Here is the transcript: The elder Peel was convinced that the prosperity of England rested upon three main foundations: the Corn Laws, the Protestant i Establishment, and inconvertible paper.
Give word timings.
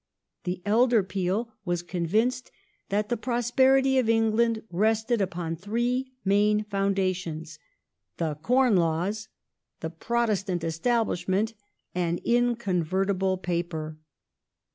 The 0.45 0.63
elder 0.65 1.03
Peel 1.03 1.53
was 1.63 1.83
convinced 1.83 2.49
that 2.89 3.09
the 3.09 3.17
prosperity 3.17 3.99
of 3.99 4.09
England 4.09 4.63
rested 4.71 5.21
upon 5.21 5.55
three 5.55 6.11
main 6.25 6.63
foundations: 6.63 7.59
the 8.17 8.33
Corn 8.33 8.75
Laws, 8.77 9.27
the 9.81 9.91
Protestant 9.91 10.63
i 10.63 10.67
Establishment, 10.69 11.53
and 11.93 12.17
inconvertible 12.25 13.37
paper. 13.37 13.99